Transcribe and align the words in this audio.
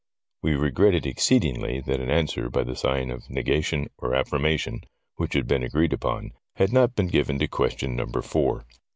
We 0.41 0.55
regretted 0.55 1.05
ex 1.05 1.23
ceedingly 1.29 1.85
that 1.85 1.99
an 1.99 2.09
answer 2.09 2.49
by 2.49 2.63
the 2.63 2.75
sign 2.75 3.11
of 3.11 3.29
negation 3.29 3.87
or 3.99 4.13
affirma 4.13 4.57
tion, 4.57 4.81
which 5.17 5.35
had 5.35 5.45
been 5.47 5.61
agreed 5.61 5.93
upon, 5.93 6.31
had 6.55 6.73
not 6.73 6.95
been 6.95 7.05
given 7.05 7.37
to 7.37 7.47
question 7.47 7.97
number 7.97 8.23
four. 8.23 8.65